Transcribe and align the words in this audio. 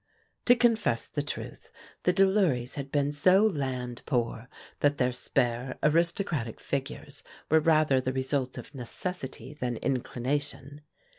To 0.45 0.55
confess 0.55 1.05
the 1.05 1.21
truth, 1.21 1.69
the 2.05 2.11
Delurys 2.11 2.73
had 2.73 2.91
been 2.91 3.11
so 3.11 3.45
land 3.45 4.01
poor 4.07 4.47
that 4.79 4.97
their 4.97 5.11
spare 5.11 5.77
aristocratic 5.83 6.59
figures 6.59 7.21
were 7.51 7.59
rather 7.59 8.01
the 8.01 8.11
result 8.11 8.57
of 8.57 8.73
necessity 8.73 9.53
than 9.53 9.77
inclination. 9.77 10.81